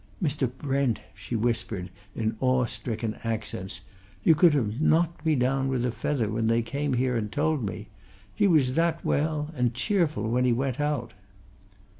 [0.19, 0.49] "Mr.
[0.51, 3.81] Brent," she whispered, in awe stricken accents,
[4.23, 7.63] "you could have knocked me down with a feather when they came here and told
[7.63, 7.87] me.
[8.33, 11.13] He was that well and cheerful when he went out!"